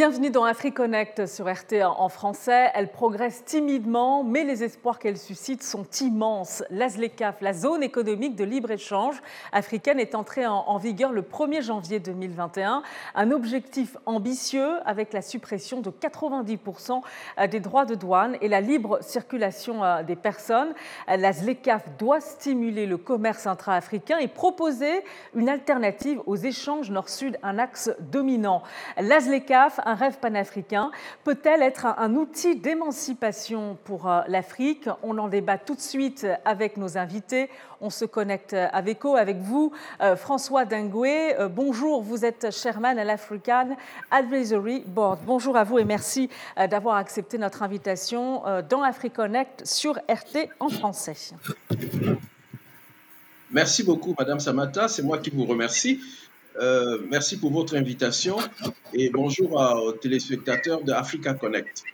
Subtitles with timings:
[0.00, 2.70] Bienvenue dans AfriConnect sur RT en français.
[2.74, 6.64] Elle progresse timidement, mais les espoirs qu'elle suscite sont immenses.
[6.70, 9.20] L'ASLECAF, la zone économique de libre-échange
[9.52, 12.82] africaine, est entrée en, vigueur le 1er janvier 2021.
[13.14, 17.02] Un objectif ambitieux avec la suppression de 90%
[17.50, 20.72] des droits de douane et la libre circulation euh, des personnes.
[21.08, 25.04] L'ASLECAF doit stimuler le commerce intra-africain et proposer
[25.34, 28.62] une alternative aux échanges nord-sud, un axe dominant.
[28.96, 30.90] L'ASLECAF un rêve panafricain
[31.24, 34.88] peut-elle être un, outil d'émancipation pour euh, l'Afrique?
[35.02, 37.50] On en débat tout de suite avec nos invités.
[37.80, 41.34] On se connecte avec eux, avec vous, euh, François Dingoué.
[41.38, 43.76] Euh, bonjour, vous êtes chairman à l'African
[44.10, 45.18] Advisory Board.
[45.26, 51.16] Bonjour à vous et merci d'avoir accepté notre invitation dans AfriConnect sur RT en français.
[53.50, 54.88] Merci beaucoup, Madame Samata.
[54.88, 56.00] C'est moi qui vous remercie.
[56.60, 58.36] Euh, merci pour votre invitation
[58.92, 61.84] et bonjour aux téléspectateurs de Africa Connect.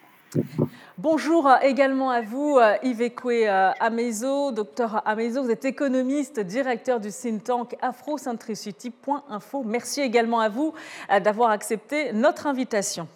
[0.99, 3.47] Bonjour également à vous, Yves Ekwe
[3.81, 4.51] Amezo.
[4.51, 9.63] Docteur Amezo, vous êtes économiste, directeur du think tank afrocentricity.info.
[9.65, 10.75] Merci également à vous
[11.13, 13.07] euh, d'avoir accepté notre invitation.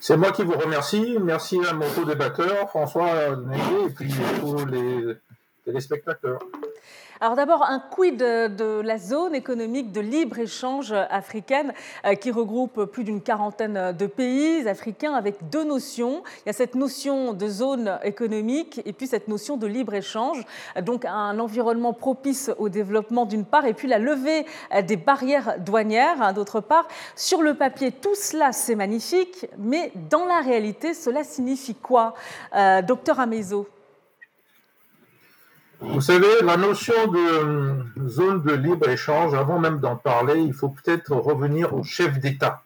[0.00, 1.18] C'est moi qui vous remercie.
[1.20, 5.16] Merci à mon co-débatteur, François Négué, et puis à tous les
[5.64, 6.38] téléspectateurs.
[7.20, 11.72] Alors d'abord, un quid de, la zone économique de libre-échange africaine
[12.06, 16.22] euh, qui regroupe plus d'une quarantaine de pays africains avec deux notions.
[16.38, 20.44] Il y a cette notion de zone économique et puis cette notion de libre-échange.
[20.82, 25.58] Donc un environnement propice au développement d'une part et puis la levée euh, des barrières
[25.58, 26.86] douanières hein, d'autre part.
[27.16, 32.14] Sur le papier, tout cela c'est magnifique, mais dans la réalité, cela signifie quoi?
[32.54, 33.66] Euh, Docteur Amezo
[35.80, 40.70] vous savez, la notion de euh, zone de libre-échange, avant même d'en parler, il faut
[40.70, 42.62] peut-être revenir aux chefs d'État.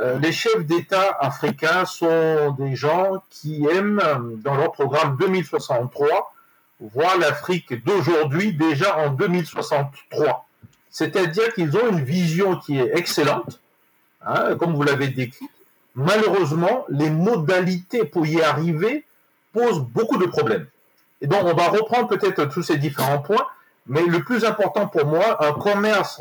[0.00, 4.00] Euh, les chefs d'État africains sont des gens qui aiment,
[4.42, 6.32] dans leur programme 2063,
[6.80, 10.46] voir l'Afrique d'aujourd'hui déjà en 2063.
[10.88, 13.60] C'est-à-dire qu'ils ont une vision qui est excellente,
[14.24, 15.48] hein, comme vous l'avez décrit.
[15.94, 19.04] Malheureusement, les modalités pour y arriver
[19.52, 20.66] posent beaucoup de problèmes.
[21.22, 23.46] Et donc, on va reprendre peut-être tous ces différents points,
[23.86, 26.20] mais le plus important pour moi, un commerce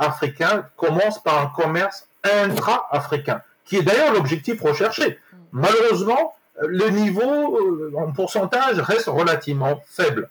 [0.00, 5.20] africain commence par un commerce intra-africain, qui est d'ailleurs l'objectif recherché.
[5.52, 10.28] Malheureusement, le niveau euh, en pourcentage reste relativement faible.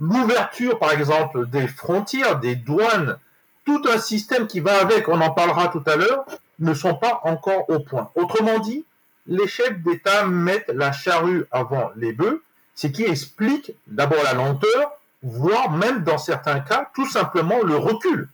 [0.00, 3.18] L'ouverture, par exemple, des frontières, des douanes,
[3.66, 6.24] tout un système qui va avec, on en parlera tout à l'heure,
[6.58, 8.10] ne sont pas encore au point.
[8.14, 8.84] Autrement dit,
[9.26, 12.42] les chefs d'État mettent la charrue avant les bœufs
[12.76, 14.92] ce qui explique d'abord la lenteur,
[15.22, 18.28] voire même dans certains cas, tout simplement le recul.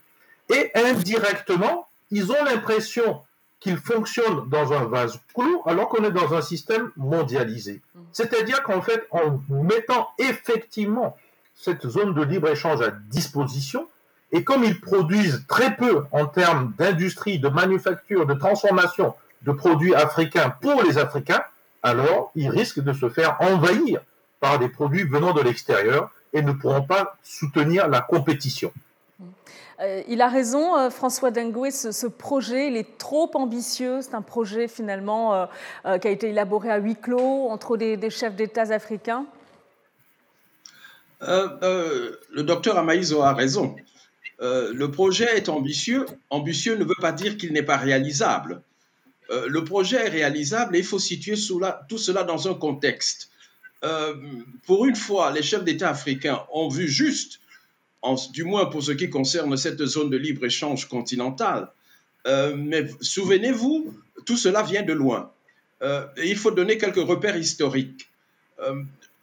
[0.50, 3.22] Et indirectement, ils ont l'impression
[3.60, 7.80] qu'ils fonctionnent dans un vase clos alors qu'on est dans un système mondialisé.
[8.12, 11.16] C'est-à-dire qu'en fait, en mettant effectivement
[11.54, 13.86] cette zone de libre-échange à disposition,
[14.32, 19.94] et comme ils produisent très peu en termes d'industrie, de manufacture, de transformation de produits
[19.94, 21.42] africains pour les Africains,
[21.82, 24.00] alors ils risquent de se faire envahir
[24.42, 28.72] par des produits venant de l'extérieur et ne pourront pas soutenir la compétition.
[29.80, 34.00] Euh, il a raison, euh, François Dengoué, ce, projet, il est trop ambitieux.
[34.02, 35.48] C'est un projet finalement
[35.86, 39.26] euh, qui a été élaboré à huis clos entre des, chefs d'État africains.
[41.20, 43.76] le docteur Amaïzo a raison.
[44.40, 46.04] le projet est ambitieux.
[46.30, 48.60] Ambitieux ne veut pas dire qu'il n'est pas réalisable.
[49.30, 51.36] le projet est réalisable et il faut situer
[51.88, 53.31] tout cela dans un contexte.
[53.84, 54.14] Euh,
[54.66, 57.40] pour une fois, les chefs d'État africains ont vu juste,
[58.32, 61.68] du moins pour ce qui concerne cette zone de libre-échange continentale.
[62.26, 63.92] Euh, mais souvenez-vous,
[64.24, 65.32] tout cela vient de loin.
[65.82, 68.08] Euh, il faut donner quelques repères historiques.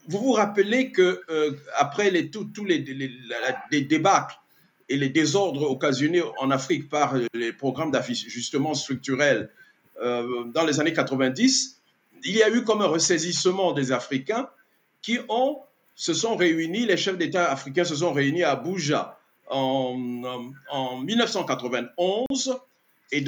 [0.08, 1.24] vous vous rappelez que
[1.78, 3.12] après tous les, les,
[4.90, 9.50] et les désordres occasionnés en Afrique par les programmes d'ajustement structurel
[10.02, 11.79] dans les années 90,
[12.24, 14.50] il y a eu comme un ressaisissement des Africains
[15.02, 15.60] qui ont,
[15.96, 19.18] se sont réunis, les chefs d'État africains se sont réunis à Abuja
[19.50, 20.24] en,
[20.70, 22.60] en 1991
[23.12, 23.26] et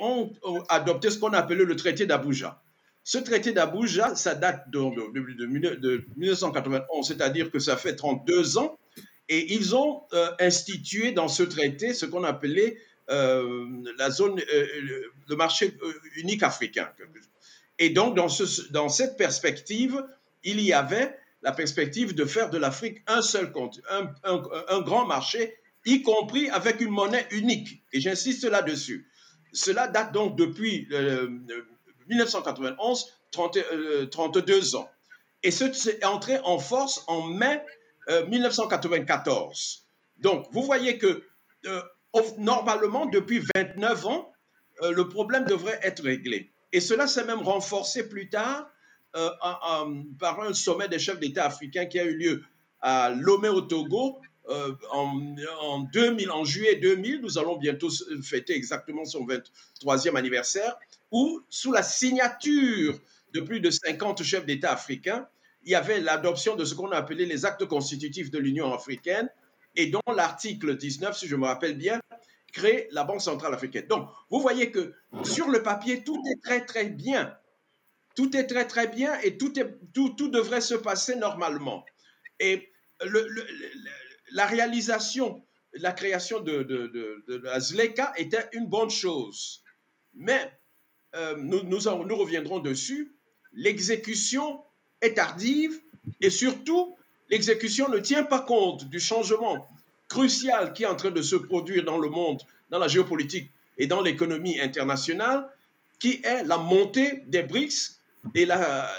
[0.00, 0.32] ont,
[0.68, 2.60] adopté ce qu'on appelait le traité d'Abuja.
[3.04, 4.80] Ce traité d'Abuja, ça date de,
[5.76, 8.78] de, 1991, c'est-à-dire que ça fait 32 ans,
[9.28, 12.78] et ils ont euh, institué dans ce traité ce qu'on appelait
[13.10, 13.66] euh,
[13.96, 14.66] la zone, euh,
[15.28, 15.76] le marché
[16.16, 16.88] unique africain.
[17.80, 20.04] Et donc, dans, ce, dans cette perspective,
[20.44, 23.50] il y avait la perspective de faire de l'Afrique un seul
[23.88, 24.12] un,
[24.68, 25.56] un, grand marché,
[25.86, 27.82] y compris avec une monnaie unique.
[27.94, 29.08] Et j'insiste là-dessus.
[29.54, 30.86] cela date donc depuis
[32.08, 33.06] 1991,
[34.10, 34.90] 32 ans.
[35.42, 37.64] Et c'est entré en force en mai
[38.28, 39.86] 1994.
[40.18, 41.24] Donc, vous voyez que
[42.36, 44.30] normalement, depuis 29 ans,
[44.82, 46.52] le problème devrait être réglé.
[46.72, 48.70] Et cela s'est même renforcé plus tard
[49.16, 49.30] euh,
[50.18, 52.42] par un sommet des chefs d'État africains qui a eu lieu
[52.80, 54.18] à Lomé au Togo
[54.48, 57.20] euh, en, 2000, en juillet 2000.
[57.20, 57.88] Nous allons bientôt
[58.22, 60.76] fêter exactement son 23e anniversaire,
[61.10, 62.98] où sous la signature
[63.32, 65.26] de plus de 50 chefs d'État africains,
[65.64, 69.28] il y avait l'adoption de ce qu'on a appelé les actes constitutifs de l'Union africaine
[69.76, 72.00] et dont l'article 19, si je me rappelle bien,
[72.50, 73.86] crée la Banque centrale africaine.
[73.86, 74.94] Donc, vous voyez que
[75.24, 77.36] sur le papier, tout est très, très bien.
[78.16, 79.52] Tout est très, très bien et tout,
[80.28, 81.84] devrait se passer normalement.
[82.38, 82.70] Et
[84.32, 85.44] la réalisation,
[85.74, 89.62] la création de, la ZLECA était une bonne chose.
[90.14, 90.52] Mais
[91.14, 93.16] euh, nous reviendrons dessus.
[93.52, 94.62] L'exécution
[95.00, 95.80] est tardive
[96.20, 96.96] et surtout,
[97.28, 99.66] l'exécution ne tient pas compte du changement
[100.10, 103.86] crucial qui est en train de se produire dans le monde, dans la géopolitique et
[103.86, 105.48] dans l'économie internationale,
[105.98, 108.00] qui est la montée des BRICS
[108.34, 108.90] et la,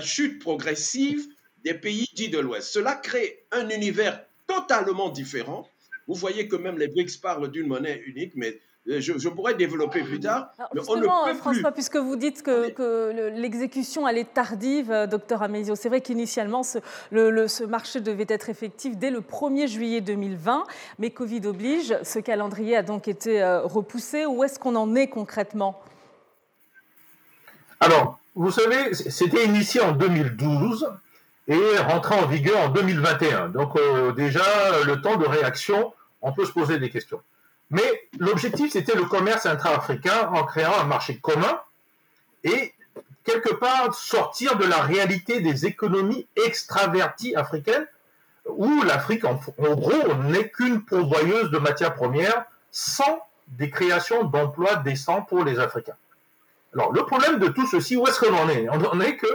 [0.00, 1.26] chute progressive
[1.64, 2.72] des pays dits de l'Ouest.
[2.72, 5.68] Cela crée un univers totalement différent.
[6.06, 10.02] Vous voyez que même les BRICS parlent d'une monnaie unique, mais euh, je, pourrais développer
[10.02, 10.52] plus tard.
[10.74, 15.42] mais on ne peut François, puisque vous dites que, l'exécution elle est tardive, euh, docteur
[15.42, 16.78] Amésio, c'est vrai qu'initialement ce,
[17.12, 20.64] ce, marché devait être effectif dès le 1er juillet 2020,
[20.98, 24.24] mais Covid oblige, ce calendrier a donc été euh, repoussé.
[24.24, 25.82] Où est-ce qu'on en est concrètement?
[27.80, 30.90] Alors, vous savez, c'était initié en 2012
[31.48, 33.50] et rentré en vigueur en 2021.
[33.50, 33.76] Donc
[34.16, 34.42] déjà,
[34.86, 35.92] le temps de réaction,
[36.22, 37.20] on peut se poser des questions.
[37.70, 41.60] Mais l'objectif, c'était le commerce intra-africain en créant un marché commun
[42.42, 42.74] et
[43.24, 47.86] quelque part sortir de la réalité des économies extraverties africaines
[48.46, 55.22] où l'Afrique, en, gros, n'est qu'une pourvoyeuse de matières premières sans des créations d'emplois décents
[55.22, 55.96] pour les Africains.
[56.74, 58.68] Alors, le problème de tout ceci, où est-ce qu'on en est?
[58.68, 59.26] On en est que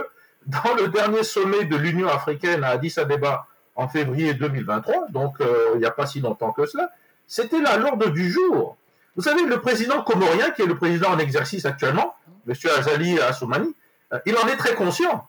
[0.46, 5.72] dans le dernier sommet de l'Union africaine à Addis Abeba en février 2023, donc euh,
[5.74, 6.90] il n'y a pas si longtemps que cela,
[7.26, 8.76] c'était là l'ordre du jour.
[9.16, 12.14] Vous savez, le président comorien, qui est le président en exercice actuellement,
[12.46, 12.54] M.
[12.78, 13.74] Azali Assoumani,
[14.12, 15.26] euh, il en est très conscient.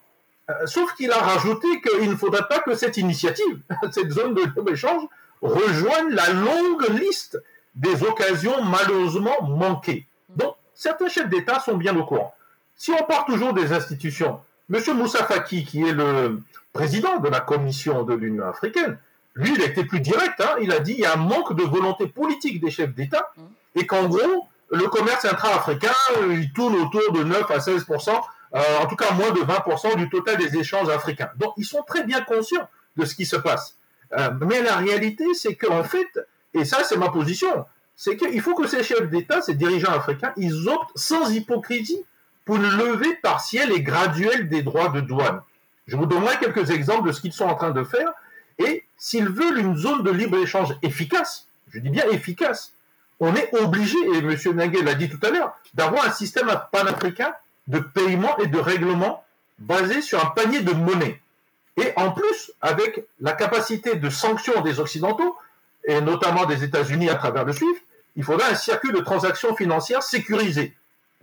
[0.50, 3.60] Euh, sauf qu'il a rajouté qu'il ne faudrait pas que cette initiative,
[3.90, 5.02] cette zone de libre-échange,
[5.42, 7.42] rejoigne la longue liste
[7.74, 10.06] des occasions malheureusement manquées.
[10.36, 12.34] Donc, certains chefs d'État sont bien au courant.
[12.74, 14.40] Si on part toujours des institutions,
[14.72, 14.80] M.
[14.94, 16.40] Moussa Faki, qui est le
[16.72, 18.98] président de la Commission de l'Union africaine,
[19.38, 20.40] lui, il a été plus direct.
[20.40, 20.56] Hein.
[20.60, 23.30] Il a dit qu'il y a un manque de volonté politique des chefs d'État
[23.76, 27.86] et qu'en gros, le commerce intra-africain, euh, il tourne autour de 9 à 16
[28.54, 31.30] euh, en tout cas moins de 20 du total des échanges africains.
[31.36, 33.76] Donc, ils sont très bien conscients de ce qui se passe.
[34.18, 36.08] Euh, mais la réalité, c'est qu'en fait,
[36.52, 37.64] et ça, c'est ma position,
[37.94, 42.04] c'est qu'il faut que ces chefs d'État, ces dirigeants africains, ils optent sans hypocrisie
[42.44, 45.42] pour une levée partielle et graduelle des droits de douane.
[45.86, 48.12] Je vous donnerai quelques exemples de ce qu'ils sont en train de faire.
[48.58, 52.72] Et s'ils veulent une zone de libre-échange efficace, je dis bien efficace,
[53.20, 54.36] on est obligé, et M.
[54.54, 57.32] Nagel l'a dit tout à l'heure, d'avoir un système panafricain
[57.66, 59.24] de paiement et de règlement
[59.58, 61.20] basé sur un panier de monnaie.
[61.76, 65.36] Et en plus, avec la capacité de sanction des Occidentaux,
[65.84, 67.82] et notamment des États-Unis à travers le SWIFT,
[68.16, 70.74] il faudra un circuit de transactions financières sécurisé.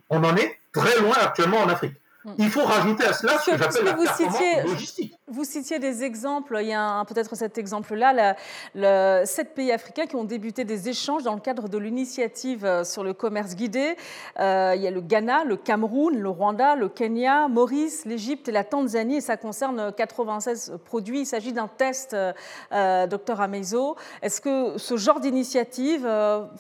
[0.09, 1.95] On en est très loin actuellement en Afrique.
[2.23, 2.33] Mm.
[2.39, 5.13] Il faut rajouter à cela ce que, j'appelle la performance logistique.
[5.27, 8.35] Vous citiez des exemples, il y a peut-être cet exemple-là,
[8.75, 12.83] le, sept pays africains qui ont débuté des échanges dans le cadre de l'initiative euh,
[12.83, 13.95] sur le commerce guidé.
[14.39, 18.51] Euh, il y a le Ghana, le Cameroun, le Rwanda, le Kenya, Maurice, l'Égypte et
[18.51, 21.21] la Tanzanie, et ça concerne 96 produits.
[21.21, 23.95] Il s'agit d'un test, euh, docteur Amezo.
[24.21, 26.07] Est-ce que ce genre d'initiative,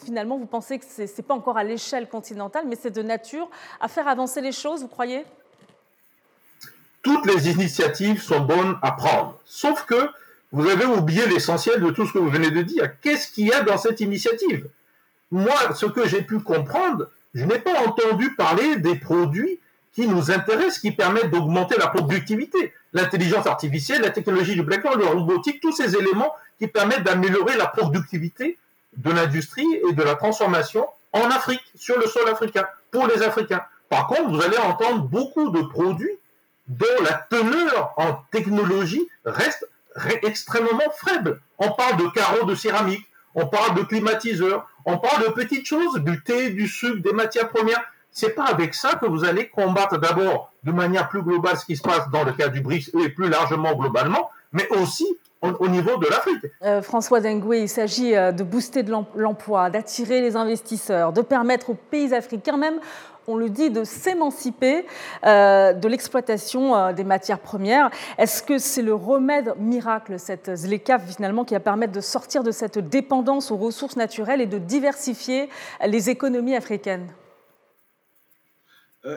[0.03, 3.47] finalement, vous pensez que ce n'est pas encore à l'échelle continentale, mais c'est de nature
[3.79, 5.23] à faire avancer les choses, vous croyez?
[7.05, 9.39] Toutes les initiatives sont bonnes à prendre.
[9.45, 10.09] Sauf que
[10.51, 12.89] vous avez oublié l'essentiel de tout ce que vous venez de dire.
[13.01, 14.67] Qu'est-ce qu'il y a dans cette initiative?
[15.29, 19.59] Moi, ce que j'ai pu comprendre, je n'ai pas entendu parler des produits
[19.93, 22.73] qui nous intéressent, qui permettent d'augmenter la productivité.
[22.91, 27.67] L'intelligence artificielle, la technologie du blackboard, le robotique, tous ces éléments qui permettent d'améliorer la
[27.67, 28.57] productivité
[28.97, 33.61] de l'industrie et de la transformation en Afrique, sur le sol africain, pour les Africains.
[33.89, 36.17] Par contre, vous allez entendre beaucoup de produits
[36.67, 39.67] dont la teneur en technologie reste
[40.23, 41.39] extrêmement faible.
[41.57, 45.95] On parle de carreaux de céramique, on parle de climatiseurs, On parle de petites choses,
[45.95, 47.83] du thé, du sucre, des matières premières.
[48.11, 51.75] C'est pas avec ça que vous allez combattre d'abord de manière plus globale ce qui
[51.75, 55.07] se passe dans le cas du BRICS et plus largement globalement, mais aussi
[55.41, 56.45] au, niveau de l'Afrique.
[56.63, 58.83] Euh, François Dengue, il s'agit euh, de booster
[59.15, 62.79] l'emploi, d'attirer les investisseurs, de permettre aux pays africains même
[63.27, 64.85] on le dit, de s'émanciper
[65.25, 67.89] euh, de l'exploitation des matières premières.
[68.17, 72.51] Est-ce que c'est le remède miracle, cette ZLECAF, finalement, qui va permettre de sortir de
[72.51, 75.49] cette dépendance aux ressources naturelles et de diversifier
[75.85, 77.07] les économies africaines?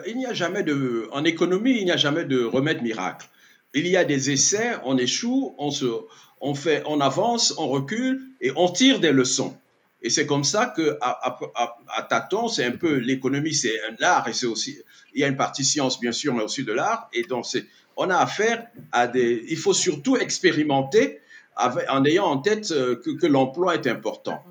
[0.05, 3.27] Il n'y a jamais de, en économie, il n'y a jamais de remède miracle
[3.73, 5.69] il y a des essais, on échoue, on,
[6.41, 9.55] on, fait, on avance, on recule et on tire des leçons.
[10.01, 14.03] Et c'est comme ça que à, à, à tâtons, c'est un peu l'économie, c'est un
[14.03, 14.79] art et c'est aussi
[15.13, 17.09] il y a une partie science bien sûr, mais aussi de l'art.
[17.13, 17.65] Et donc c'est
[17.97, 19.43] on a affaire à des.
[19.49, 21.19] Il faut surtout expérimenter
[21.57, 24.41] en ayant en tête euh, que, que l'emploi est important.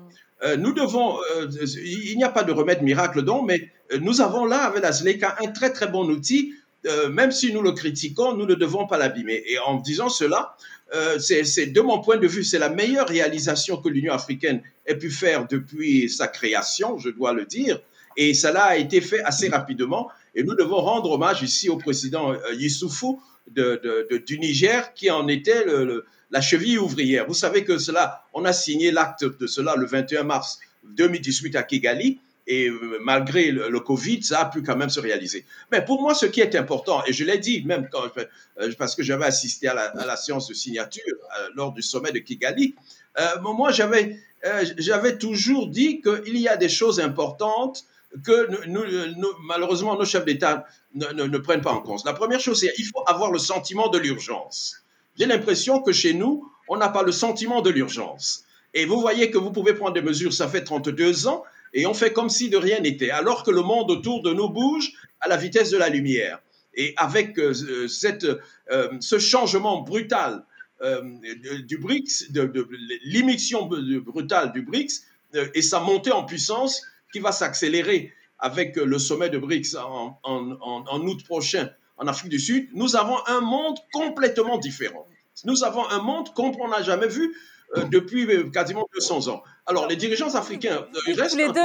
[0.43, 1.49] Euh, nous devons, euh,
[1.83, 5.37] il n'y a pas de remède miracle donc, mais nous avons là avec la ZLECA
[5.41, 6.53] un très très bon outil
[6.85, 9.43] euh, même si nous le critiquons, nous ne devons pas l'abîmer.
[9.47, 10.55] Et en disant cela,
[10.95, 14.61] euh, c'est de mon point de vue, c'est la meilleure réalisation que l'Union africaine
[14.95, 17.79] pu faire depuis sa création, je dois le dire.
[18.17, 20.09] Et cela a été fait assez rapidement.
[20.35, 25.27] Et nous devons rendre hommage ici au président euh, Yissoufou de, du Niger, qui en
[25.27, 25.65] était
[26.29, 27.25] la cheville ouvrière.
[27.27, 31.63] Vous savez que cela, on a signé l'acte de cela le 21 mars 2018 à
[31.63, 32.19] Kigali
[32.49, 35.45] et euh, malgré le, Covid, ça a pu quand même se réaliser.
[35.71, 38.95] Mais pour moi, ce qui est important, et je l'ai dit même quand, euh, parce
[38.95, 41.03] que j'avais assisté à la, séance de signature
[41.39, 42.75] euh, lors du sommet de Kigali,
[43.41, 44.17] moi j'avais
[44.77, 47.85] j'avais toujours dit qu'il y a des choses importantes
[48.23, 48.49] que
[49.47, 50.65] malheureusement nos chefs d'État
[50.95, 52.03] ne, ne, prennent pas en compte.
[52.05, 54.83] La première chose, c'est qu'il faut avoir le sentiment de l'urgence.
[55.17, 58.45] J'ai l'impression que chez nous, on n'a pas le sentiment de l'urgence.
[58.73, 61.43] Et vous voyez que vous pouvez prendre des mesures, ça fait 32 ans,
[61.73, 64.49] et on fait comme si de rien n'était, alors que le monde autour de nous
[64.49, 64.91] bouge
[65.21, 66.39] à la vitesse de la lumière.
[66.75, 68.25] Et avec euh, cette,
[68.71, 70.43] euh, ce changement brutal euh,
[70.81, 72.67] du BRICS, de,
[73.03, 75.03] l'émission brutale du BRICS
[75.53, 76.81] et sa montée en puissance
[77.11, 81.69] qui va s'accélérer avec le sommet de BRICS en, en, en août prochain
[81.99, 85.05] en Afrique du Sud, nous avons un monde complètement différent.
[85.45, 87.35] Nous avons un monde qu'on n'a jamais vu
[87.77, 89.43] euh, depuis euh, quasiment 200 ans.
[89.67, 91.61] Alors, les dirigeants africains euh, restent les deux,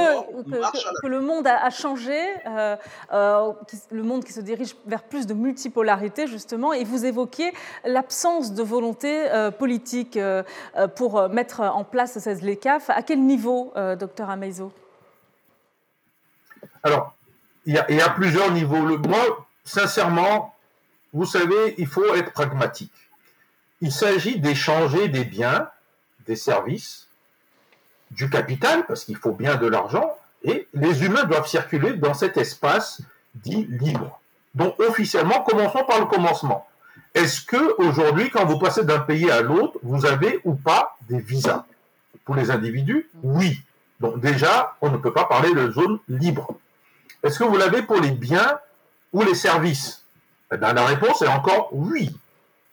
[1.01, 2.19] que, le monde a, changé,
[3.11, 7.51] le monde qui se dirige vers plus de multipolarité, justement, et vous évoquiez
[7.85, 9.25] l'absence de volonté
[9.57, 10.19] politique
[10.95, 12.91] pour mettre en place ces LECAF.
[12.91, 14.71] À quel niveau, docteur Ameizo
[16.83, 17.15] Alors,
[17.65, 18.97] il y, a, plusieurs niveaux.
[18.99, 20.53] moi, sincèrement,
[21.13, 22.93] vous savez, il faut être pragmatique.
[23.81, 25.67] Il s'agit d'échanger des biens
[26.27, 27.07] des services,
[28.11, 32.37] du capital, parce qu'il faut bien de l'argent, et les humains doivent circuler dans cet
[32.37, 33.01] espace
[33.35, 34.19] dit libre.
[34.53, 36.67] Donc officiellement, commençons par le commencement.
[37.13, 41.19] Est-ce que aujourd'hui, quand vous passez d'un pays à l'autre, vous avez ou pas des
[41.19, 41.65] visas
[42.23, 43.61] Pour les individus, oui.
[43.99, 46.55] Donc déjà, on ne peut pas parler de zone libre.
[47.23, 48.59] Est-ce que vous l'avez pour les biens
[49.13, 50.03] ou les services?
[50.53, 52.15] Eh bien, La réponse est encore oui.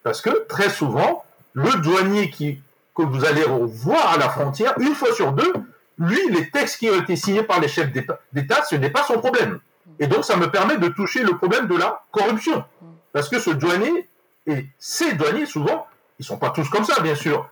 [0.02, 2.61] Parce que très souvent, le douanier qui
[2.94, 5.52] que vous allez voir à la frontière, une fois sur deux,
[5.99, 9.18] lui, les textes qui ont été signés par les chefs d'État, ce n'est pas son
[9.18, 9.61] problème.
[9.99, 12.64] Et donc, ça me permet de toucher le problème de la corruption.
[13.12, 14.08] Parce que ce douanier,
[14.46, 15.87] et ces douaniers, souvent,
[16.18, 17.49] ils ne sont pas tous comme ça, bien sûr,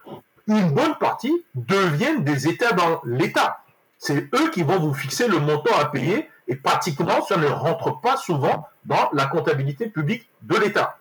[0.47, 3.59] une bonne partie deviennent des États dans l'État.
[3.99, 8.00] C'est eux qui vont vous fixer le montant à payer, et pratiquement, ça ne rentre
[8.00, 10.99] pas souvent dans la comptabilité publique de l'État.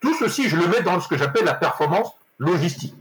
[0.00, 2.94] Tout ceci, je le mets dans ce que j'appelle la performance logistique.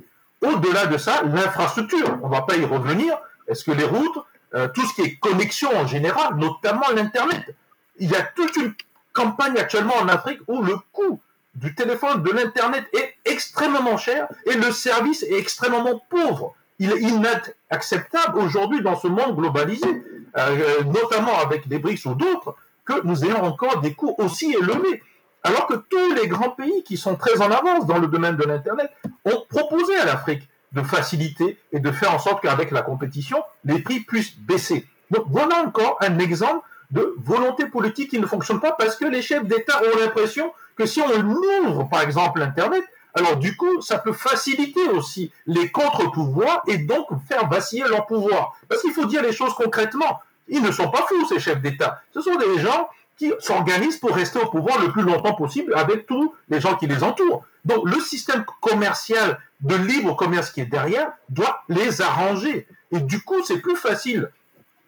[0.45, 3.17] Au-delà de ça, l'infrastructure, on ne va pas y revenir.
[3.47, 4.17] Est-ce que les routes,
[4.53, 7.55] euh, tout ce qui est connexion en général, notamment l'Internet,
[7.97, 8.73] il y a toute une
[9.13, 11.19] campagne actuellement en Afrique où le coût
[11.55, 16.53] du téléphone, de l'Internet est extrêmement cher et le service est extrêmement pauvre.
[16.79, 20.03] Il est inacceptable aujourd'hui dans ce monde globalisé,
[20.37, 25.01] euh, notamment avec des BRICS ou d'autres, que nous ayons encore des coûts aussi élevés.
[25.45, 28.43] Alors que tous les grands pays qui sont très en avance dans le domaine de
[28.43, 28.89] l'Internet
[29.25, 33.79] ont proposé à l'Afrique de faciliter et de faire en sorte qu'avec la compétition, les
[33.79, 34.87] prix puissent baisser.
[35.11, 39.21] Donc voilà encore un exemple de volonté politique qui ne fonctionne pas parce que les
[39.21, 42.83] chefs d'État ont l'impression que si on ouvre par exemple l'Internet,
[43.13, 48.55] alors du coup, ça peut faciliter aussi les contre-pouvoirs et donc faire vaciller leur pouvoir.
[48.67, 50.21] Parce qu'il faut dire les choses concrètement.
[50.47, 52.01] Ils ne sont pas fous, ces chefs d'État.
[52.13, 56.05] Ce sont des gens qui s'organisent pour rester au pouvoir le plus longtemps possible avec
[56.05, 57.45] tous les gens qui les entourent.
[57.63, 62.67] Donc le système commercial de libre commerce qui est derrière doit les arranger.
[62.91, 64.29] Et du coup, c'est plus facile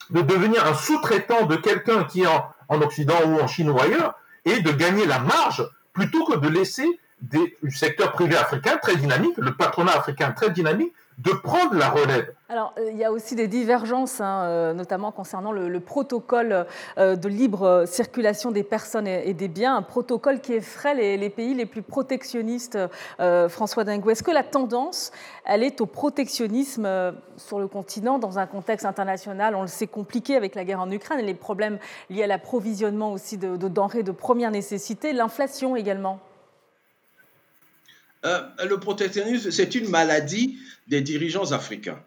[0.09, 4.15] de devenir un sous-traitant de quelqu'un qui est en, Occident ou en Chine ou ailleurs,
[4.45, 6.87] et de gagner la marge, plutôt que de laisser
[7.21, 11.89] des, du secteur privé africain très dynamique, le patronat africain très dynamique, de prendre la
[11.89, 12.31] relève.
[12.47, 16.65] Alors, euh, il y a aussi des divergences, hein, euh, notamment concernant le, protocole
[16.97, 21.55] euh, de libre circulation des personnes et, des biens, un protocole qui effraie les, pays
[21.55, 22.77] les plus protectionnistes.
[23.49, 25.11] François Dingou, est-ce que la tendance,
[25.45, 26.87] elle est au protectionnisme
[27.37, 30.91] sur le continent dans un contexte international, on le sait, compliqué avec la guerre en
[30.91, 36.19] Ukraine et les problèmes liés à l'approvisionnement aussi de denrées de première nécessité, l'inflation également?
[38.63, 40.57] Le protectionnisme, c'est une maladie
[40.87, 41.99] des dirigeants africains.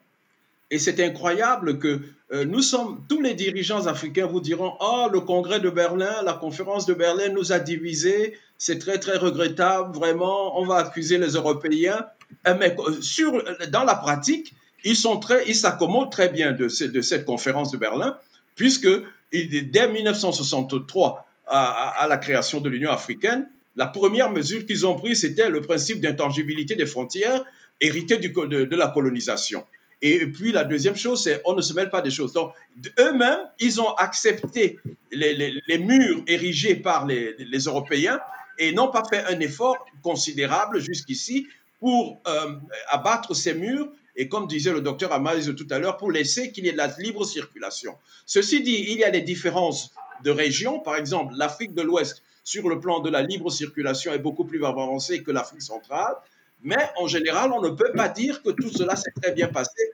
[0.70, 2.00] Et c'est incroyable que
[2.32, 6.34] euh, nous sommes, tous les dirigeants africains vous diront, oh, le congrès de Berlin, la
[6.34, 11.32] conférence de Berlin nous a divisés, c'est très, très regrettable, vraiment, on va accuser les
[11.32, 12.06] Européens.
[12.46, 18.16] Euh, mais euh, dans la pratique, ils s'accommodent très bien de, cette conférence de Berlin,
[18.54, 18.88] puisque
[19.32, 25.20] dès 1963, à, à la création de l'Union africaine, la première mesure qu'ils ont prise,
[25.20, 27.44] c'était le principe d'intangibilité des frontières
[27.80, 29.64] hérité de, la colonisation.
[30.02, 32.32] Et puis la deuxième chose, c'est on ne se mêle pas des choses.
[32.32, 32.52] Donc
[32.98, 34.78] eux-mêmes, ils ont accepté
[35.10, 37.36] les, murs érigés par les,
[37.66, 38.20] Européens
[38.58, 41.48] et n'ont pas fait un effort considérable jusqu'ici
[41.78, 42.56] pour euh,
[42.88, 46.66] abattre ces murs et comme disait le docteur Amaïs tout à l'heure, pour laisser qu'il
[46.66, 47.94] y ait la libre circulation.
[48.26, 50.80] Ceci dit, il y a des différences de régions.
[50.80, 54.64] Par exemple, l'Afrique de l'Ouest, sur le plan de la libre circulation, est beaucoup plus
[54.64, 56.14] avancée que l'Afrique centrale.
[56.62, 59.92] Mais en général, on ne peut pas dire que tout cela s'est très bien passé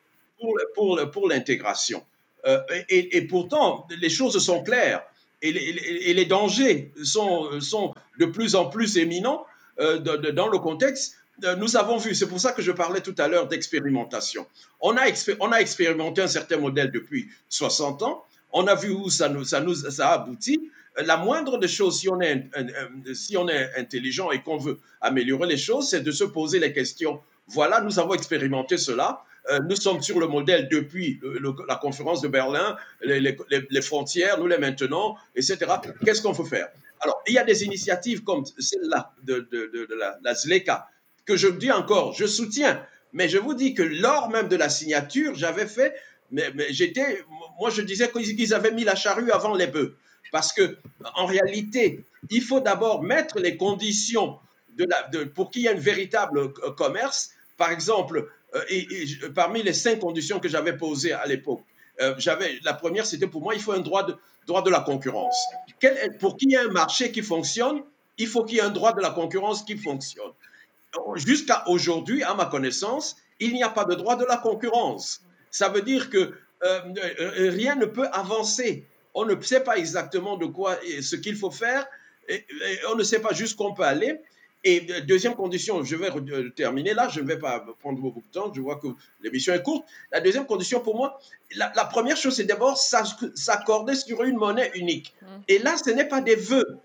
[0.74, 2.02] pour, pour, l'intégration.
[2.46, 5.02] Euh, et, pourtant, les choses sont claires
[5.42, 9.46] et les, dangers sont, sont, de plus en plus éminents
[9.80, 11.16] euh, dans le contexte.
[11.44, 14.46] Euh, nous avons vu, c'est pour ça que je parlais tout à l'heure d'expérimentation.
[14.80, 15.02] On a,
[15.40, 18.24] on a expérimenté un certain modèle depuis 60 ans.
[18.52, 20.70] On a vu où ça nous, ça nous ça a abouti
[21.04, 22.48] la moindre des choses, si on est,
[23.14, 26.72] si on est intelligent et qu'on veut améliorer les choses, c'est de se poser les
[26.72, 27.20] questions.
[27.48, 29.22] Voilà, nous avons expérimenté cela.
[29.48, 31.20] Euh, nous sommes sur le modèle depuis
[31.68, 35.58] la conférence de Berlin, les, frontières, nous les maintenons, etc.
[36.04, 36.68] Qu'est-ce qu'on faut faire?
[37.00, 39.46] Alors, il y a des initiatives comme celle-là de
[39.96, 40.88] la, la, ZLECA,
[41.24, 42.82] que je dis encore, je soutiens,
[43.12, 45.94] mais je vous dis que lors même de la signature, j'avais fait,
[46.30, 47.24] mais, j'étais,
[47.58, 49.96] moi je disais qu'ils avaient mis la charrue avant les bœufs.
[50.32, 50.78] Parce que,
[51.14, 54.38] en réalité, il faut d'abord mettre les conditions
[54.76, 57.30] de la, de, pour qu'il y ait un véritable euh, commerce.
[57.56, 58.88] Par exemple, euh, et,
[59.34, 61.62] parmi les cinq conditions que j'avais posées à l'époque,
[62.00, 64.80] euh, j'avais la première, c'était pour moi, il faut un droit de, droit de la
[64.80, 65.36] concurrence.
[65.80, 67.82] Quel, pour qu'il y ait un marché qui fonctionne,
[68.18, 70.32] il faut qu'il y ait un droit de la concurrence qui fonctionne.
[71.16, 75.20] Jusqu'à aujourd'hui, à ma connaissance, il n'y a pas de droit de la concurrence.
[75.56, 76.80] Ça veut dire que euh,
[77.50, 81.86] rien ne peut avancer on ne sait pas exactement de quoi ce qu'il faut faire,
[82.28, 82.44] et,
[82.92, 84.20] on ne sait pas jusqu'où on peut aller.
[84.62, 86.10] Et deuxième condition, je vais
[86.54, 88.88] terminer là, je ne vais pas prendre beaucoup de temps, je vois que
[89.22, 89.86] l'émission est courte.
[90.12, 91.18] La deuxième condition pour moi,
[91.54, 95.14] la, première chose, c'est d'abord s'accorder sur une monnaie unique.
[95.22, 95.26] Mmh.
[95.48, 96.78] Et là, ce n'est pas des vœux.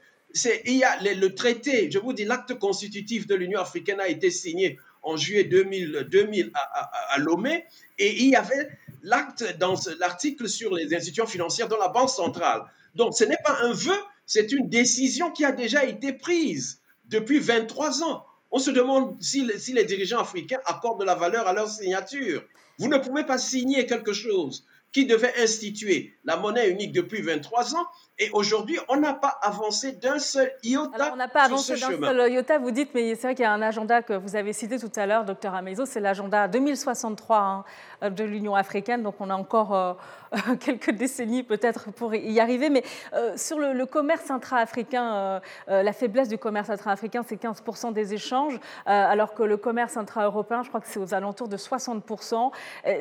[0.65, 4.29] Il y a le traité, je vous dis, l'acte constitutif de l'Union africaine a été
[4.31, 7.65] signé en juillet 2000, 2000 à, Lomé,
[7.97, 8.69] et il y avait
[9.03, 12.61] l'acte dans l'article sur les institutions financières dans la Banque centrale.
[12.95, 17.39] Donc ce n'est pas un vœu, c'est une décision qui a déjà été prise depuis
[17.39, 18.25] 23 ans.
[18.51, 22.43] On se demande si, les dirigeants africains accordent de la valeur à leur signature.
[22.77, 27.75] Vous ne pouvez pas signer quelque chose qui devait instituer la monnaie unique depuis 23
[27.75, 27.85] ans.
[28.23, 30.91] Et aujourd'hui, on n'a pas avancé d'un seul iota.
[30.93, 33.47] Alors, on n'a pas avancé d'un seul iota, vous dites, mais c'est vrai qu'il y
[33.47, 37.65] a un agenda que vous avez cité tout à l'heure, docteur Amezo, c'est l'agenda 2063
[38.01, 39.01] hein, de l'Union africaine.
[39.01, 39.93] Donc, on a encore euh,
[40.59, 42.69] quelques décennies peut-être pour y arriver.
[42.69, 47.41] Mais euh, sur le, le, commerce intra-africain, euh, euh la faiblesse du commerce intra-africain, c'est
[47.41, 51.57] 15% des échanges, alors que le commerce intra-européen, je crois que c'est aux alentours de
[51.57, 52.51] 60%.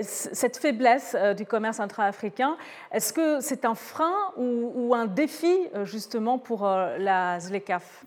[0.02, 2.56] Cette faiblesse du commerce intra-africain,
[2.90, 8.04] est-ce que c'est un frein ou, ou, un défi justement pour la ZLECAF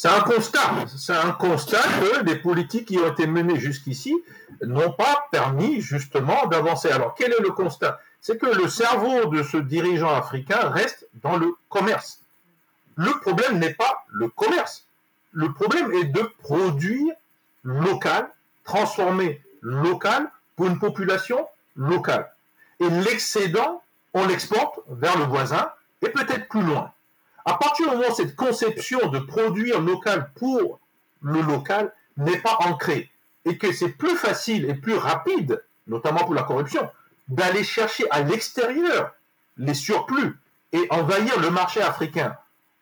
[0.00, 0.86] c'est un constat.
[0.96, 4.14] C'est un constat que les politiques qui ont été menées jusqu'ici
[4.62, 6.88] n'ont pas permis justement d'avancer.
[6.88, 7.98] Alors, quel est le constat?
[8.20, 12.20] C'est que le cerveau de ce dirigeant africain reste dans le commerce.
[12.94, 14.84] Le problème n'est pas le commerce.
[15.32, 17.12] Le problème est de produire
[17.64, 18.30] local,
[18.62, 22.30] transformer local pour une population locale.
[22.78, 23.82] Et l'excédent,
[24.14, 25.70] on l'exporte vers le voisin
[26.02, 26.92] et peut-être plus loin.
[27.44, 30.80] À partir du moment où cette conception de produire local pour
[31.22, 33.10] le local n'est pas ancrée
[33.44, 36.88] et que c'est plus facile et plus rapide notamment pour la corruption,
[37.28, 39.12] d'aller chercher à l'extérieur
[39.56, 40.38] les surplus
[40.72, 42.36] et envahir le marché africain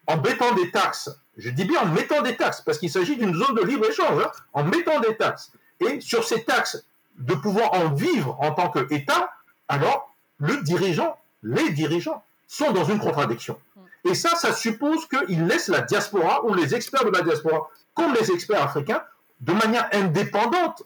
[0.07, 1.11] en mettant des taxes.
[1.37, 4.31] Je dis bien en mettant des taxes, parce qu'il s'agit d'une zone de libre-échange, hein,
[4.53, 5.53] en mettant des taxes.
[5.81, 6.85] Et sur ces taxes,
[7.19, 9.31] de pouvoir en vivre en tant qu'État,
[9.69, 13.59] alors le dirigeant, les dirigeants sont dans une contradiction.
[14.05, 18.15] Et ça, ça suppose qu'ils laissent la diaspora ou les experts de la diaspora, comme
[18.15, 19.03] les experts africains,
[19.41, 20.85] de manière indépendante,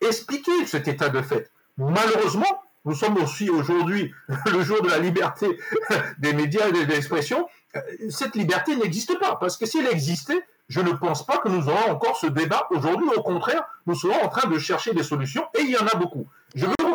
[0.00, 1.50] expliquer cet état de fait.
[1.78, 4.12] Malheureusement, nous sommes aussi aujourd'hui
[4.52, 5.58] le jour de la liberté
[6.18, 7.46] des médias et de l'expression.
[8.10, 11.68] Cette liberté n'existe pas, parce que si elle existait, je ne pense pas que nous
[11.68, 13.08] aurons encore ce débat aujourd'hui.
[13.16, 15.94] Au contraire, nous serons en train de chercher des solutions, et il y en a
[15.96, 16.26] beaucoup.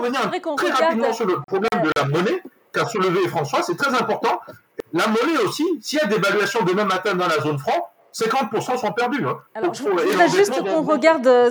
[0.01, 2.41] Revenir très rapidement sur le problème de la monnaie
[2.73, 4.39] qu'a soulevé François, c'est très important.
[4.93, 8.91] La monnaie aussi, s'il y a dévaluation demain matin dans la zone franc, 50% sont
[8.91, 9.25] perdus.
[9.25, 9.39] Hein.
[9.55, 11.49] Alors, je voudrais juste qu'on regarde euh,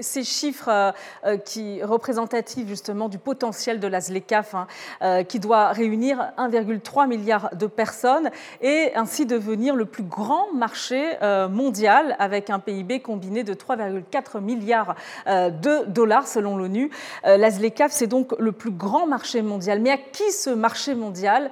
[0.00, 0.92] ces chiffres euh,
[1.24, 7.54] euh, qui représentatifs justement du potentiel de la ZLECAF, hein, qui doit réunir 1,3 milliard
[7.54, 8.30] de personnes
[8.60, 11.16] et ainsi devenir le plus grand marché
[11.50, 14.94] mondial avec un PIB combiné de 3,4 milliards
[15.26, 16.90] de dollars selon l'ONU.
[17.24, 19.80] la ZLECAF, c'est donc le plus grand marché mondial.
[19.80, 21.50] Mais à qui ce marché mondial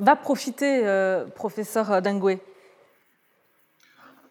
[0.00, 0.82] va profiter,
[1.34, 2.40] professeur Dangoué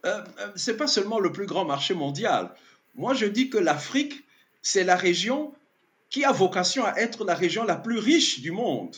[0.07, 2.49] euh, euh, ce n'est pas seulement le plus grand marché mondial.
[2.95, 4.23] Moi, je dis que l'Afrique,
[4.61, 5.53] c'est la région
[6.09, 8.95] qui a vocation à être la région la plus riche du monde.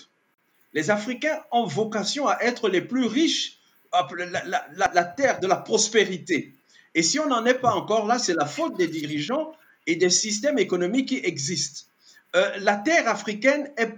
[0.74, 3.58] Les Africains ont vocation à être les plus riches,
[3.92, 6.54] la, terre de la prospérité.
[6.94, 9.52] Et si on n'en est pas encore là, c'est la faute des dirigeants
[9.88, 11.88] et des systèmes économiques qui existent.
[12.36, 13.92] Euh, la terre africaine est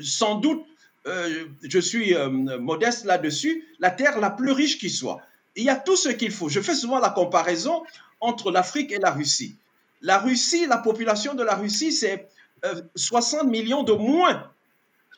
[0.00, 0.66] sans doute,
[1.06, 2.16] je suis
[2.58, 5.22] modeste là-dessus, la terre la plus riche qui soit
[5.56, 6.48] il y a tout ce qu'il faut.
[6.48, 7.82] Je fais souvent la comparaison
[8.20, 9.56] entre l'Afrique et la Russie.
[10.02, 12.28] La Russie, la population de la Russie, c'est
[12.94, 14.50] 60 euh, millions de moins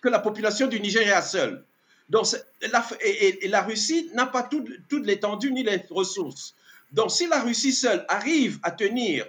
[0.00, 1.64] que la population du Nigeria seul.
[2.08, 2.26] Donc,
[2.70, 4.68] la, et, la Russie n'a pas toute,
[5.06, 6.54] l'étendue ni les ressources.
[6.92, 9.26] Donc, si la Russie seule arrive à tenir,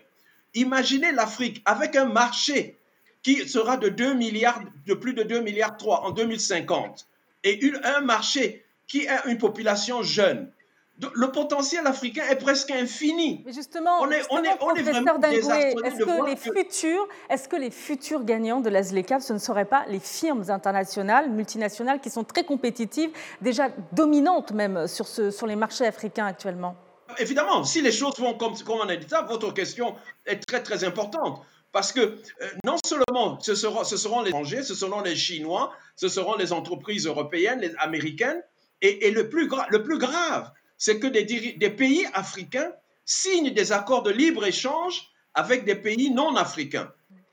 [0.54, 2.78] imaginez l'Afrique avec un marché
[3.22, 7.08] qui sera de 2 milliards, de plus de 2 milliards 3 en 2050,
[7.46, 10.52] et un marché qui a une population jeune,
[11.00, 13.42] le potentiel africain est presque infini.
[13.46, 17.56] Mais justement, on est, on est, on est vraiment est-ce que, les futurs, est-ce que
[17.56, 22.10] les futurs gagnants de la ZLECAF, ce ne seraient pas les firmes internationales, multinationales, qui
[22.10, 23.10] sont très compétitives,
[23.42, 26.76] déjà dominantes même sur, ce, sur les marchés africains actuellement?
[27.18, 30.62] Évidemment, si les choses vont comme, comme on a dit ça, votre question est très
[30.62, 31.42] très importante.
[31.72, 32.18] Parce que euh,
[32.66, 36.54] non seulement ce seront, ce seront les étrangers, ce seront les Chinois, ce seront les
[36.54, 38.44] entreprises européennes, les américaines,
[38.82, 40.52] et, et le, plus le plus grave,
[40.84, 42.74] c'est que des, pays africains
[43.06, 46.92] signent des accords de libre-échange avec des pays non africains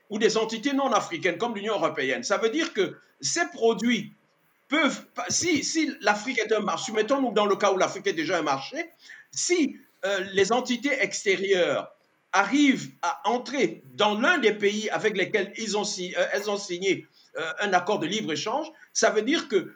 [0.09, 2.23] ou des entités non africaines comme l'Union européenne.
[2.23, 4.13] Ça veut dire que ces produits
[4.69, 8.41] peuvent, si, l'Afrique est un marché, mettons-nous dans le cas où l'Afrique est déjà un
[8.41, 8.89] marché,
[9.31, 11.93] si euh, les entités extérieures
[12.31, 17.05] arrivent à entrer dans l'un des pays avec lesquels euh, elles ont signé
[17.37, 19.75] euh, un accord de libre-échange, ça veut dire que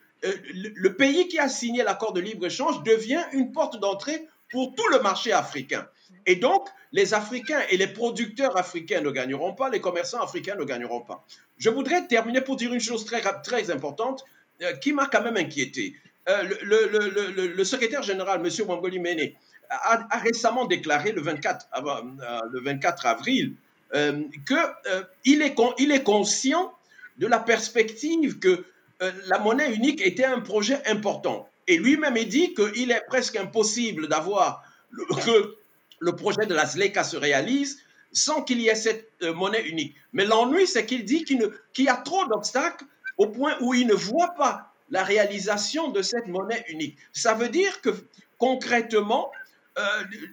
[0.54, 5.00] le pays qui a signé l'accord de libre-échange devient une porte d'entrée pour tout le
[5.00, 5.88] marché africain.
[6.26, 10.64] Et donc, les Africains et les producteurs africains ne gagneront pas, les commerçants africains ne
[10.64, 11.26] gagneront pas.
[11.58, 14.24] Je voudrais terminer pour dire une chose très, importante
[14.62, 15.96] euh, qui m'a quand même inquiété.
[16.30, 18.68] Euh, le, secrétaire général, M.
[18.68, 19.32] Mangoli Mene,
[19.70, 21.68] a, récemment déclaré le 24,
[22.52, 23.56] le 24 avril
[23.94, 26.74] qu'il est, il est conscient
[27.18, 28.66] de la perspective que
[29.02, 31.50] euh, la monnaie unique était un projet important.
[31.68, 34.64] Et lui-même, il dit qu'il est presque impossible d'avoir
[35.26, 35.56] que
[36.00, 37.80] le projet de la ZLECA se réalise
[38.12, 39.96] sans qu'il y ait cette euh, monnaie unique.
[40.14, 42.86] Mais l'ennui, c'est qu'il dit qu'il y a trop d'obstacles
[43.18, 46.98] au point où il ne voit pas la réalisation de cette monnaie unique.
[47.12, 47.90] Ça veut dire que
[48.38, 49.32] concrètement,
[49.78, 49.84] euh,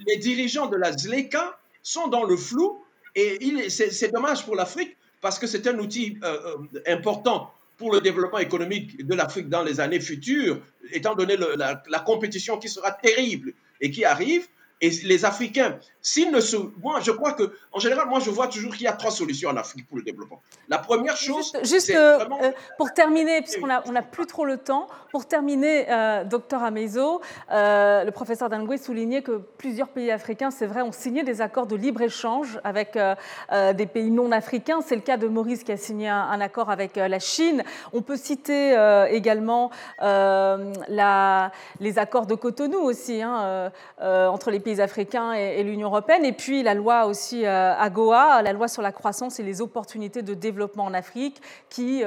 [0.07, 5.38] les dirigeants de la ZLECA sont dans le flou et c'est dommage pour l'Afrique parce
[5.38, 6.18] que c'est un outil
[6.87, 12.57] important pour le développement économique de l'Afrique dans les années futures, étant donné la, compétition
[12.57, 14.47] qui sera terrible et qui arrive,
[14.83, 16.57] et les Africains, s'ils ne se...
[16.83, 19.49] Moi, je crois que, en général, moi, je vois toujours qu'il y a trois solutions
[19.49, 20.42] en Afrique pour le développement.
[20.68, 21.53] La première chose...
[21.62, 25.87] Juste, euh, euh, pour terminer, puisqu'on n'a on a plus trop le temps, pour terminer,
[25.88, 31.23] euh, docteur Amezo, le professeur Dangoué soulignait que plusieurs pays africains, c'est vrai, ont signé
[31.23, 32.99] des accords de libre-échange avec
[33.53, 34.81] des pays non africains.
[34.85, 37.62] C'est le cas de Maurice qui a signé un, accord avec la Chine.
[37.92, 38.73] On peut citer
[39.11, 46.24] également la, les accords de Cotonou aussi, hein, entre les pays africains et, l'Union européenne.
[46.24, 50.35] Et puis la loi aussi AGOA, la loi sur la croissance et les opportunités de
[50.35, 52.02] développement en Afrique, qui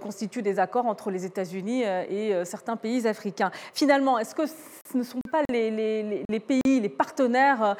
[0.00, 3.50] constitue des accords entre les États-Unis et certains pays africains.
[3.74, 7.76] Finalement, est-ce que ce ne sont pas les, pays, les partenaires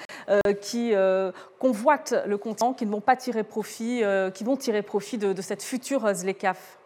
[0.61, 0.93] qui
[1.59, 4.03] convoitent le continent, qui ne vont pas tirer profit,
[4.35, 6.78] qui vont tirer profit de cette future ZLECAF?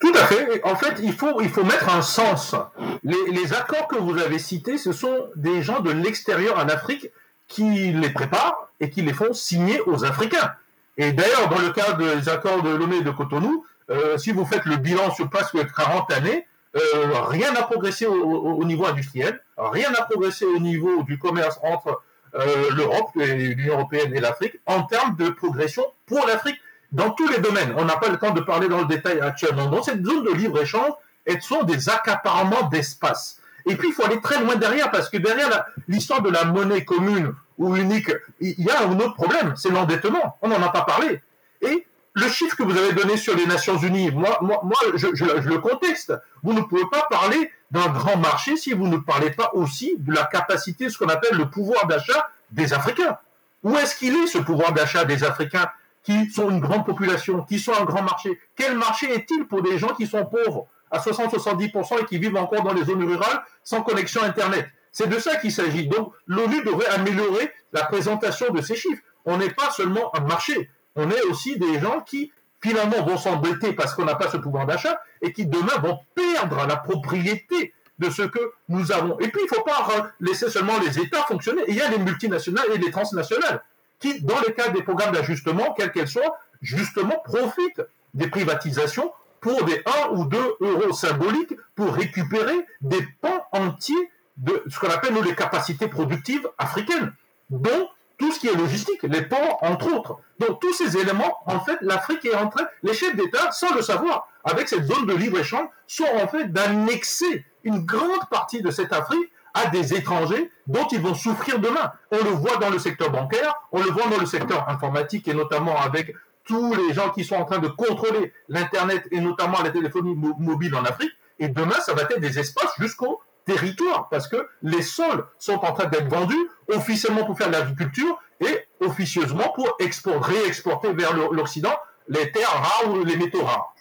[0.00, 0.64] Tout à fait.
[0.64, 2.56] En fait, il faut, il faut mettre un sens.
[3.02, 7.10] Les, accords que vous avez cités, ce sont des gens de l'extérieur en Afrique
[7.48, 10.54] qui les préparent et qui les font signer aux Africains.
[10.96, 14.46] Et d'ailleurs, dans le cas des accords de Lomé et de Cotonou, euh, si vous
[14.46, 19.90] faites le bilan sur presque 40 années, euh, rien n'a progressé au, niveau industriel, rien
[19.90, 22.00] n'a progressé au niveau du commerce entre
[22.36, 26.60] euh, l'Europe, l'Union européenne et l'Afrique en termes de progression pour l'Afrique
[26.92, 27.74] dans tous les domaines.
[27.76, 29.66] On n'a pas le temps de parler dans le détail actuellement.
[29.66, 30.92] Dans cette zone de libre-échange,
[31.24, 33.40] elles sont des accaparements d'espace.
[33.66, 36.84] Et puis, il faut aller très loin derrière, parce que derrière l'histoire de la monnaie
[36.84, 40.38] commune ou unique, il y a un autre problème, c'est l'endettement.
[40.42, 41.20] On n'en a pas parlé.
[41.60, 45.08] Et le chiffre que vous avez donné sur les Nations Unies, moi, moi, moi je,
[45.14, 46.12] je, le contexte.
[46.42, 50.12] Vous ne pouvez pas parler d'un grand marché si vous ne parlez pas aussi de
[50.12, 53.18] la capacité, ce qu'on appelle le pouvoir d'achat des Africains.
[53.62, 55.70] Où est-ce qu'il est ce pouvoir d'achat des Africains?
[56.02, 58.38] Qui sont une grande population, qui sont un grand marché.
[58.56, 62.62] Quel marché est-il pour des gens qui sont pauvres à 60-70% et qui vivent encore
[62.62, 64.66] dans les zones rurales sans connexion Internet?
[64.92, 65.86] C'est de ça qu'il s'agit.
[65.88, 69.02] Donc l'ONU devrait améliorer la présentation de ces chiffres.
[69.24, 72.32] On n'est pas seulement un marché, on est aussi des gens qui
[72.62, 76.66] finalement vont s'embêter parce qu'on n'a pas ce pouvoir d'achat et qui demain vont perdre
[76.66, 79.18] la propriété de ce que nous avons.
[79.20, 81.62] Et puis, il ne faut pas laisser seulement les États fonctionner.
[81.68, 83.62] Il y a les multinationales et les transnationales
[84.00, 87.82] qui, dans le cadre des programmes d'ajustement, quels qu'elles soient, justement profitent
[88.14, 94.62] des privatisations pour des 1 ou 2 euros symboliques pour récupérer des pans entiers de
[94.68, 97.12] ce qu'on appelle nous les capacités productives africaines,
[97.50, 100.18] dont tout ce qui est logistique, les ports entre autres.
[100.38, 103.80] Donc tous ces éléments, en fait, l'Afrique est en train, les chefs d'État, sans le
[103.80, 108.92] savoir, avec cette zone de libre-échange, sont en fait d'annexer une grande partie de cette
[108.92, 111.92] Afrique à des étrangers dont ils vont souffrir demain.
[112.10, 115.34] On le voit dans le secteur bancaire, on le voit dans le secteur informatique et
[115.34, 119.70] notamment avec tous les gens qui sont en train de contrôler l'Internet et notamment la
[119.70, 121.12] téléphonie mobile en Afrique.
[121.38, 125.72] Et demain, ça va être des espaces jusqu'au territoire parce que les sols sont en
[125.72, 131.76] train d'être vendus officiellement pour faire de l'agriculture et officieusement pour réexporter vers l'Occident
[132.08, 133.74] les terres rares ou les métaux rares.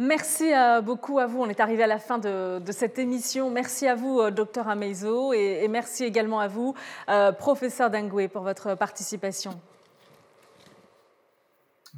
[0.00, 1.42] Merci euh, beaucoup à vous.
[1.42, 3.50] On est arrivé à la fin de, cette émission.
[3.50, 6.74] Merci à vous, euh, docteur Ameizo, et, merci également à vous,
[7.10, 9.60] euh, professeur Dangoué, pour votre participation.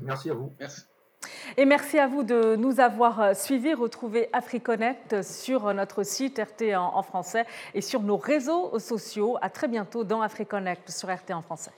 [0.01, 0.53] Merci à vous.
[0.59, 0.81] Merci.
[1.57, 3.73] Et merci à vous de nous avoir suivis.
[3.73, 9.38] Retrouvez AfriConnect sur notre site RT en français et sur nos réseaux sociaux.
[9.41, 11.71] À très bientôt dans AfriConnect sur RT en français.